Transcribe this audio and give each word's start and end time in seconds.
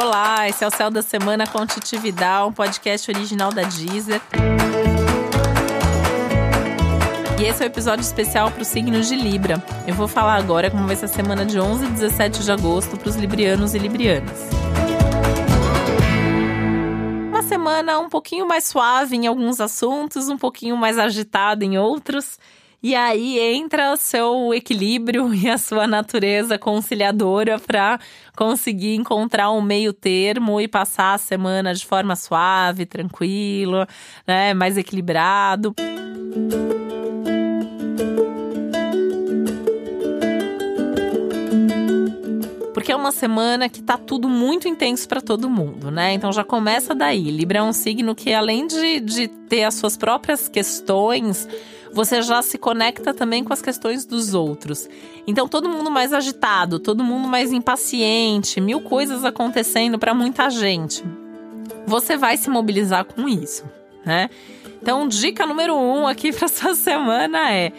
Olá, 0.00 0.48
esse 0.48 0.62
é 0.62 0.66
o 0.68 0.70
Céu 0.70 0.92
da 0.92 1.02
Semana 1.02 1.44
com 1.44 1.66
Titi 1.66 1.98
Vidal, 1.98 2.50
um 2.50 2.52
podcast 2.52 3.10
original 3.10 3.52
da 3.52 3.62
Deezer. 3.62 4.20
E 7.36 7.42
esse 7.42 7.60
é 7.60 7.66
o 7.66 7.68
um 7.68 7.72
episódio 7.72 8.02
especial 8.02 8.48
para 8.48 8.62
os 8.62 8.68
signos 8.68 9.08
de 9.08 9.16
Libra. 9.16 9.60
Eu 9.88 9.94
vou 9.96 10.06
falar 10.06 10.36
agora 10.36 10.70
como 10.70 10.86
vai 10.86 10.94
ser 10.94 11.06
a 11.06 11.08
semana 11.08 11.44
de 11.44 11.58
11 11.58 11.84
e 11.84 11.88
17 11.88 12.44
de 12.44 12.52
agosto 12.52 12.96
para 12.96 13.08
os 13.08 13.16
librianos 13.16 13.74
e 13.74 13.78
librianas. 13.80 14.38
Uma 17.28 17.42
semana 17.42 17.98
um 17.98 18.08
pouquinho 18.08 18.46
mais 18.46 18.66
suave 18.66 19.16
em 19.16 19.26
alguns 19.26 19.60
assuntos, 19.60 20.28
um 20.28 20.38
pouquinho 20.38 20.76
mais 20.76 20.96
agitada 20.96 21.64
em 21.64 21.76
outros. 21.76 22.38
E 22.80 22.94
aí 22.94 23.40
entra 23.40 23.92
o 23.92 23.96
seu 23.96 24.54
equilíbrio 24.54 25.34
e 25.34 25.48
a 25.48 25.58
sua 25.58 25.86
natureza 25.86 26.58
conciliadora 26.58 27.58
para 27.58 27.98
conseguir 28.36 28.94
encontrar 28.94 29.50
um 29.50 29.60
meio 29.60 29.92
termo 29.92 30.60
e 30.60 30.68
passar 30.68 31.14
a 31.14 31.18
semana 31.18 31.74
de 31.74 31.84
forma 31.84 32.14
suave, 32.14 32.86
tranquilo, 32.86 33.86
né, 34.26 34.54
mais 34.54 34.76
equilibrado. 34.76 35.74
porque 42.88 42.92
é 42.92 42.96
uma 42.96 43.12
semana 43.12 43.68
que 43.68 43.82
tá 43.82 43.98
tudo 43.98 44.30
muito 44.30 44.66
intenso 44.66 45.06
para 45.06 45.20
todo 45.20 45.50
mundo, 45.50 45.90
né? 45.90 46.14
Então 46.14 46.32
já 46.32 46.42
começa 46.42 46.94
daí. 46.94 47.30
Libra 47.30 47.58
é 47.58 47.62
um 47.62 47.72
signo 47.72 48.14
que, 48.14 48.32
além 48.32 48.66
de, 48.66 49.00
de 49.00 49.28
ter 49.28 49.64
as 49.64 49.74
suas 49.74 49.94
próprias 49.94 50.48
questões, 50.48 51.46
você 51.92 52.22
já 52.22 52.42
se 52.42 52.58
conecta 52.58 53.12
também 53.14 53.42
com 53.42 53.52
as 53.52 53.62
questões 53.62 54.04
dos 54.04 54.34
outros. 54.34 54.88
Então, 55.26 55.48
todo 55.48 55.68
mundo 55.68 55.90
mais 55.90 56.12
agitado, 56.12 56.78
todo 56.78 57.04
mundo 57.04 57.28
mais 57.28 57.52
impaciente, 57.52 58.60
mil 58.60 58.80
coisas 58.80 59.24
acontecendo 59.24 59.98
para 59.98 60.14
muita 60.14 60.50
gente. 60.50 61.04
Você 61.86 62.16
vai 62.16 62.36
se 62.36 62.50
mobilizar 62.50 63.04
com 63.04 63.28
isso, 63.28 63.64
né? 64.04 64.28
Então, 64.80 65.08
dica 65.08 65.46
número 65.46 65.74
um 65.74 66.06
aqui 66.06 66.30
para 66.32 66.46
essa 66.46 66.74
semana 66.74 67.52
é 67.52 67.72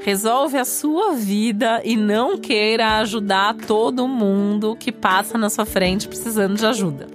Resolve 0.00 0.58
a 0.58 0.66
sua 0.66 1.14
vida 1.14 1.80
e 1.82 1.96
não 1.96 2.36
queira 2.36 2.98
ajudar 2.98 3.54
todo 3.54 4.06
mundo 4.06 4.76
que 4.76 4.92
passa 4.92 5.38
na 5.38 5.48
sua 5.48 5.64
frente 5.64 6.06
precisando 6.06 6.56
de 6.56 6.66
ajuda 6.66 7.06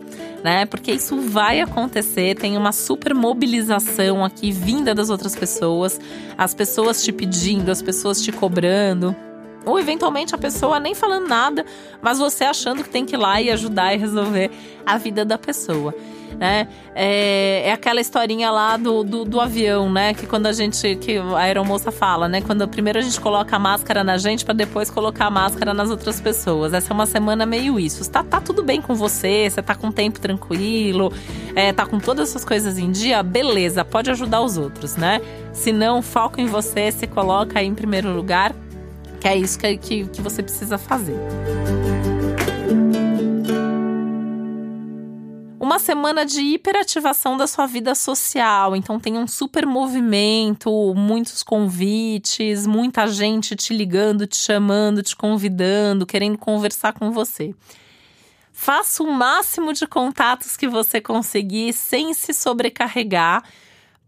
né? 0.43 0.65
Porque 0.65 0.91
isso 0.91 1.19
vai 1.21 1.61
acontecer, 1.61 2.35
tem 2.35 2.57
uma 2.57 2.71
super 2.71 3.13
mobilização 3.13 4.23
aqui 4.23 4.51
vinda 4.51 4.93
das 4.95 5.09
outras 5.09 5.35
pessoas, 5.35 5.99
as 6.37 6.53
pessoas 6.53 7.03
te 7.03 7.11
pedindo, 7.11 7.69
as 7.69 7.81
pessoas 7.81 8.21
te 8.21 8.31
cobrando. 8.31 9.15
Ou 9.65 9.79
eventualmente 9.79 10.33
a 10.33 10.37
pessoa 10.37 10.79
nem 10.79 10.95
falando 10.95 11.27
nada, 11.27 11.65
mas 12.01 12.17
você 12.17 12.43
achando 12.43 12.83
que 12.83 12.89
tem 12.89 13.05
que 13.05 13.15
ir 13.15 13.17
lá 13.17 13.41
e 13.41 13.49
ajudar 13.51 13.93
e 13.93 13.97
resolver 13.97 14.49
a 14.85 14.97
vida 14.97 15.25
da 15.25 15.37
pessoa 15.37 15.93
né? 16.37 16.67
É, 16.95 17.63
é 17.67 17.71
aquela 17.71 17.99
historinha 18.01 18.51
lá 18.51 18.77
do, 18.77 19.03
do, 19.03 19.25
do, 19.25 19.39
avião, 19.39 19.91
né? 19.91 20.13
Que 20.13 20.25
quando 20.25 20.45
a 20.45 20.53
gente, 20.53 20.95
que 20.95 21.17
a 21.17 21.37
aeromoça 21.37 21.91
fala, 21.91 22.27
né? 22.27 22.41
Quando 22.41 22.67
primeiro 22.67 22.99
a 22.99 23.01
gente 23.01 23.19
coloca 23.19 23.55
a 23.55 23.59
máscara 23.59 24.03
na 24.03 24.17
gente 24.17 24.45
para 24.45 24.53
depois 24.53 24.89
colocar 24.89 25.25
a 25.25 25.29
máscara 25.29 25.73
nas 25.73 25.89
outras 25.89 26.19
pessoas. 26.19 26.73
Essa 26.73 26.91
é 26.91 26.93
uma 26.93 27.05
semana 27.05 27.45
meio 27.45 27.79
isso. 27.79 28.09
Tá, 28.09 28.23
tá 28.23 28.39
tudo 28.39 28.63
bem 28.63 28.81
com 28.81 28.95
você, 28.95 29.49
você 29.49 29.61
tá 29.61 29.75
com 29.75 29.91
tempo 29.91 30.19
tranquilo, 30.19 31.11
é, 31.55 31.71
tá 31.73 31.85
com 31.85 31.99
todas 31.99 32.29
essas 32.29 32.45
coisas 32.45 32.77
em 32.77 32.91
dia, 32.91 33.21
beleza, 33.23 33.83
pode 33.83 34.09
ajudar 34.09 34.41
os 34.41 34.57
outros, 34.57 34.95
né? 34.95 35.21
Se 35.53 35.71
não, 35.71 36.01
foco 36.01 36.39
em 36.39 36.45
você, 36.45 36.91
se 36.91 37.05
coloca 37.07 37.59
aí 37.59 37.65
em 37.65 37.75
primeiro 37.75 38.13
lugar, 38.13 38.53
que 39.19 39.27
é 39.27 39.35
isso 39.37 39.59
que, 39.59 39.77
que, 39.77 40.07
que 40.07 40.21
você 40.21 40.41
precisa 40.41 40.77
fazer. 40.77 41.17
uma 45.69 45.77
semana 45.77 46.25
de 46.25 46.41
hiperativação 46.41 47.37
da 47.37 47.45
sua 47.45 47.67
vida 47.67 47.93
social. 47.93 48.75
Então 48.75 48.99
tem 48.99 49.15
um 49.19 49.27
super 49.27 49.67
movimento, 49.67 50.95
muitos 50.95 51.43
convites, 51.43 52.65
muita 52.65 53.05
gente 53.05 53.55
te 53.55 53.71
ligando, 53.71 54.25
te 54.25 54.35
chamando, 54.35 55.03
te 55.03 55.15
convidando, 55.15 56.07
querendo 56.07 56.39
conversar 56.39 56.93
com 56.93 57.11
você. 57.11 57.53
Faça 58.51 59.03
o 59.03 59.11
máximo 59.11 59.71
de 59.71 59.85
contatos 59.85 60.57
que 60.57 60.67
você 60.67 60.99
conseguir 60.99 61.71
sem 61.71 62.15
se 62.15 62.33
sobrecarregar, 62.33 63.43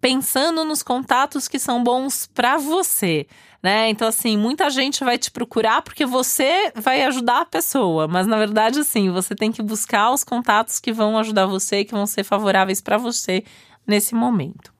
pensando 0.01 0.65
nos 0.65 0.83
contatos 0.83 1.47
que 1.47 1.59
são 1.59 1.83
bons 1.83 2.27
para 2.33 2.57
você 2.57 3.27
né? 3.61 3.89
Então, 3.89 4.07
assim, 4.07 4.37
muita 4.37 4.69
gente 4.69 5.03
vai 5.03 5.17
te 5.17 5.29
procurar 5.29 5.81
porque 5.81 6.05
você 6.05 6.71
vai 6.75 7.03
ajudar 7.03 7.41
a 7.41 7.45
pessoa, 7.45 8.07
mas 8.07 8.25
na 8.25 8.37
verdade, 8.37 8.79
assim, 8.79 9.11
você 9.11 9.35
tem 9.35 9.51
que 9.51 9.61
buscar 9.61 10.11
os 10.11 10.23
contatos 10.23 10.79
que 10.79 10.91
vão 10.91 11.17
ajudar 11.17 11.45
você, 11.45 11.85
que 11.85 11.93
vão 11.93 12.07
ser 12.07 12.23
favoráveis 12.23 12.81
para 12.81 12.97
você 12.97 13.43
nesse 13.85 14.15
momento. 14.15 14.73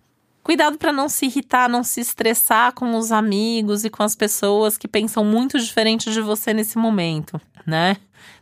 Cuidado 0.44 0.80
para 0.80 0.92
não 0.92 1.08
se 1.08 1.28
irritar, 1.28 1.70
não 1.70 1.84
se 1.84 2.02
estressar 2.02 2.74
com 2.74 2.98
os 2.98 3.12
amigos 3.12 3.86
e 3.86 3.92
com 3.92 4.02
as 4.02 4.16
pessoas 4.16 4.76
que 4.76 4.88
pensam 4.88 5.24
muito 5.24 5.60
diferente 5.60 6.12
de 6.12 6.20
você 6.20 6.52
nesse 6.52 6.80
momento, 6.80 7.40
né? 7.66 7.98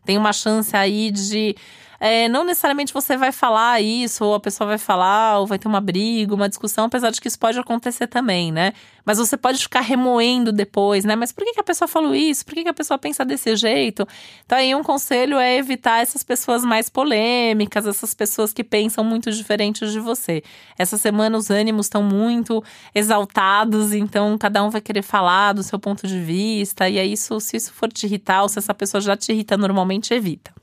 Tem 0.06 0.17
uma 0.17 0.31
chance 0.31 0.75
aí 0.78 1.11
de 1.11 1.57
é, 2.00 2.30
não 2.30 2.44
necessariamente 2.46 2.94
você 2.94 3.18
vai 3.18 3.32
falar 3.32 3.82
isso, 3.82 4.24
ou 4.24 4.34
a 4.34 4.40
pessoa 4.40 4.68
vai 4.68 4.78
falar, 4.78 5.40
ou 5.40 5.48
vai 5.48 5.60
ter 5.60 5.68
uma 5.68 5.82
briga, 5.82 6.34
uma 6.34 6.48
discussão, 6.48 6.86
apesar 6.86 7.12
de 7.12 7.20
que 7.20 7.28
isso 7.28 7.38
pode 7.38 7.60
acontecer 7.60 8.08
também, 8.08 8.52
né? 8.52 8.74
Mas 9.06 9.18
você 9.18 9.36
pode 9.36 9.60
ficar 9.60 9.82
remoendo 9.82 10.52
depois, 10.52 11.04
né? 11.04 11.16
Mas 11.16 11.32
por 11.32 11.44
que, 11.44 11.54
que 11.54 11.59
a 11.59 11.64
pessoa 11.64 11.88
falou 11.88 12.16
isso? 12.16 12.46
Por 12.46 12.54
que, 12.54 12.64
que 12.64 12.70
a 12.70 12.74
pessoa 12.74 12.98
pensa 12.98 13.26
desse 13.26 13.56
jeito? 13.56 14.08
Então, 14.46 14.58
aí 14.58 14.74
um 14.74 14.84
conselho 14.84 15.38
é 15.38 15.58
evitar 15.58 16.02
essas 16.02 16.24
pessoas 16.24 16.64
mais 16.64 16.90
polêmicas, 16.90 17.86
essas 17.86 18.14
pessoas 18.14 18.54
que 18.54 18.64
pensam 18.64 19.04
muito 19.04 19.32
diferentes 19.32 19.92
de 19.92 20.00
você. 20.00 20.44
Essa 20.78 20.98
semana 20.98 21.38
os 21.38 21.50
ânimos 21.50 21.88
estão 21.88 22.04
muito 22.04 22.64
exaltados, 22.94 23.94
então 23.94 24.38
cada 24.38 24.64
um 24.64 24.70
vai 24.70 24.82
querer 24.82 25.02
falar 25.02 25.54
do 25.54 25.64
seu 25.64 25.80
ponto 25.80 26.08
de 26.08 26.20
vista, 26.20 26.88
e 26.88 27.00
aí 27.00 27.12
isso, 27.14 27.40
se 27.40 27.58
isso 27.58 27.74
for 27.74 27.92
te 27.92 28.06
irritar, 28.06 28.44
ou 28.44 28.50
se 28.50 28.59
essa 28.59 28.74
pessoa 28.74 29.02
já 29.02 29.18
te 29.18 29.32
irrita 29.32 29.58
normalmente, 29.58 30.14
evita. 30.14 30.59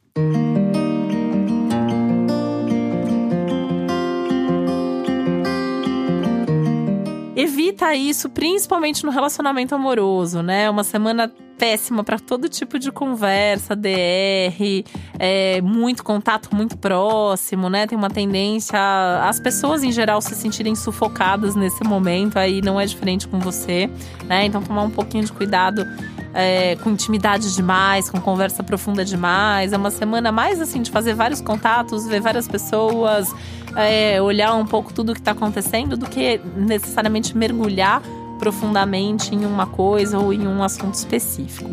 Evita 7.67 7.95
isso, 7.95 8.31
principalmente 8.31 9.05
no 9.05 9.11
relacionamento 9.11 9.75
amoroso, 9.75 10.43
né? 10.43 10.71
Uma 10.71 10.85
semana 10.85 11.31
péssima 11.59 12.05
para 12.05 12.19
todo 12.19 12.49
tipo 12.49 12.79
de 12.79 12.93
conversa, 12.93 13.75
DR, 13.75 14.85
é, 15.19 15.61
muito 15.63 16.05
contato 16.05 16.55
muito 16.55 16.77
próximo, 16.77 17.69
né? 17.69 17.87
Tem 17.87 17.97
uma 17.97 18.11
tendência 18.11 18.79
as 19.23 19.41
pessoas 19.41 19.83
em 19.83 19.91
geral 19.91 20.21
se 20.21 20.35
sentirem 20.35 20.75
sufocadas 20.75 21.57
nesse 21.57 21.83
momento, 21.83 22.37
aí 22.37 22.61
não 22.63 22.79
é 22.79 22.87
diferente 22.87 23.27
com 23.27 23.39
você, 23.41 23.91
né? 24.25 24.45
Então 24.45 24.63
tomar 24.63 24.83
um 24.83 24.91
pouquinho 24.91 25.25
de 25.25 25.33
cuidado 25.33 25.85
é, 26.35 26.77
com 26.77 26.91
intimidade 26.91 27.55
demais, 27.55 28.11
com 28.11 28.21
conversa 28.21 28.63
profunda 28.63 29.05
demais. 29.05 29.73
É 29.73 29.77
uma 29.77 29.91
semana 29.91 30.31
mais 30.31 30.61
assim 30.61 30.83
de 30.83 30.91
fazer 30.91 31.15
vários 31.15 31.41
contatos, 31.41 32.07
ver 32.07 32.21
várias 32.21 32.47
pessoas, 32.47 33.33
é, 33.77 34.21
olhar 34.21 34.55
um 34.55 34.67
pouco 34.67 34.93
tudo 34.93 35.11
o 35.11 35.15
que 35.15 35.21
está 35.21 35.33
acontecendo, 35.33 35.97
do 35.97 36.07
que 36.07 36.41
necessariamente 36.57 37.37
mergulhar 37.37 38.03
profundamente 38.39 39.35
em 39.35 39.45
uma 39.45 39.67
coisa 39.67 40.19
ou 40.19 40.33
em 40.33 40.47
um 40.47 40.63
assunto 40.63 40.95
específico. 40.95 41.71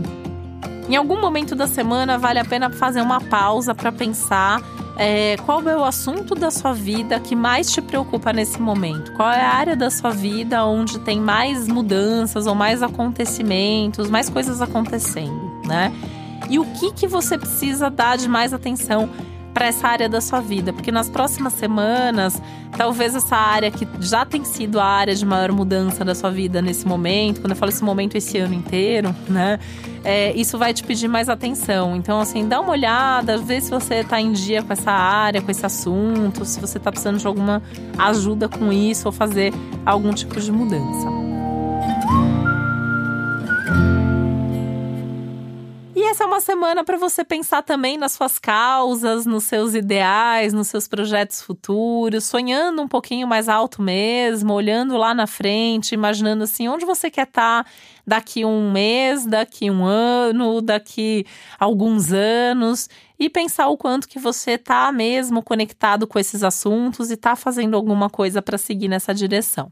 Em 0.89 0.95
algum 0.95 1.19
momento 1.19 1.55
da 1.55 1.67
semana 1.67 2.17
vale 2.17 2.39
a 2.39 2.45
pena 2.45 2.69
fazer 2.69 3.01
uma 3.01 3.21
pausa 3.21 3.73
para 3.73 3.91
pensar 3.91 4.61
é, 4.97 5.37
qual 5.45 5.61
é 5.67 5.75
o 5.75 5.83
assunto 5.83 6.35
da 6.35 6.51
sua 6.51 6.73
vida 6.73 7.19
que 7.19 7.35
mais 7.35 7.71
te 7.71 7.81
preocupa 7.81 8.31
nesse 8.31 8.61
momento? 8.61 9.11
Qual 9.13 9.29
é 9.29 9.41
a 9.41 9.49
área 9.49 9.75
da 9.75 9.89
sua 9.89 10.11
vida 10.11 10.63
onde 10.65 10.99
tem 10.99 11.19
mais 11.19 11.67
mudanças 11.67 12.45
ou 12.45 12.53
mais 12.53 12.83
acontecimentos, 12.83 14.09
mais 14.09 14.29
coisas 14.29 14.61
acontecendo, 14.61 15.61
né? 15.65 15.91
E 16.49 16.59
o 16.59 16.65
que 16.65 16.91
que 16.91 17.07
você 17.07 17.37
precisa 17.37 17.89
dar 17.89 18.17
de 18.17 18.27
mais 18.27 18.53
atenção 18.53 19.09
para 19.53 19.67
essa 19.67 19.87
área 19.87 20.09
da 20.09 20.19
sua 20.19 20.41
vida, 20.41 20.73
porque 20.73 20.91
nas 20.91 21.09
próximas 21.09 21.53
semanas, 21.53 22.41
talvez 22.75 23.15
essa 23.15 23.35
área 23.35 23.69
que 23.69 23.87
já 23.99 24.25
tem 24.25 24.43
sido 24.43 24.79
a 24.79 24.85
área 24.85 25.13
de 25.13 25.25
maior 25.25 25.51
mudança 25.51 26.03
da 26.03 26.15
sua 26.15 26.31
vida 26.31 26.61
nesse 26.61 26.87
momento, 26.87 27.39
quando 27.39 27.51
eu 27.51 27.55
falo 27.55 27.69
esse 27.69 27.83
momento 27.83 28.15
esse 28.15 28.37
ano 28.37 28.53
inteiro, 28.53 29.15
né? 29.29 29.59
É, 30.03 30.33
isso 30.33 30.57
vai 30.57 30.73
te 30.73 30.83
pedir 30.83 31.07
mais 31.07 31.29
atenção. 31.29 31.95
Então, 31.95 32.19
assim, 32.19 32.47
dá 32.47 32.59
uma 32.59 32.71
olhada, 32.71 33.37
vê 33.37 33.61
se 33.61 33.69
você 33.69 33.95
está 33.95 34.19
em 34.19 34.33
dia 34.33 34.61
com 34.61 34.73
essa 34.73 34.91
área, 34.91 35.41
com 35.41 35.49
esse 35.49 35.65
assunto, 35.65 36.43
se 36.43 36.59
você 36.59 36.77
está 36.77 36.91
precisando 36.91 37.19
de 37.19 37.27
alguma 37.27 37.61
ajuda 37.97 38.49
com 38.49 38.73
isso 38.73 39.07
ou 39.07 39.11
fazer 39.11 39.53
algum 39.85 40.13
tipo 40.13 40.41
de 40.41 40.51
mudança. 40.51 41.22
Uma 46.33 46.41
semana 46.41 46.83
para 46.83 46.97
você 46.97 47.23
pensar 47.23 47.61
também 47.61 47.95
nas 47.95 48.13
suas 48.13 48.39
causas, 48.39 49.23
nos 49.23 49.43
seus 49.43 49.75
ideais, 49.75 50.51
nos 50.51 50.67
seus 50.67 50.87
projetos 50.87 51.43
futuros, 51.43 52.23
sonhando 52.23 52.81
um 52.81 52.87
pouquinho 52.87 53.27
mais 53.27 53.47
alto 53.47 53.83
mesmo, 53.83 54.51
olhando 54.51 54.97
lá 54.97 55.13
na 55.13 55.27
frente, 55.27 55.93
imaginando 55.93 56.43
assim 56.43 56.67
onde 56.67 56.85
você 56.85 57.11
quer 57.11 57.27
estar 57.27 57.63
tá 57.63 57.69
daqui 58.05 58.43
um 58.43 58.71
mês, 58.71 59.27
daqui 59.27 59.69
um 59.69 59.85
ano, 59.85 60.59
daqui 60.59 61.23
alguns 61.59 62.11
anos 62.11 62.89
e 63.19 63.29
pensar 63.29 63.67
o 63.67 63.77
quanto 63.77 64.09
que 64.09 64.17
você 64.17 64.57
tá 64.57 64.91
mesmo 64.91 65.43
conectado 65.43 66.07
com 66.07 66.17
esses 66.17 66.41
assuntos 66.41 67.11
e 67.11 67.15
tá 67.15 67.35
fazendo 67.35 67.77
alguma 67.77 68.09
coisa 68.09 68.41
para 68.41 68.57
seguir 68.57 68.87
nessa 68.87 69.13
direção. 69.13 69.71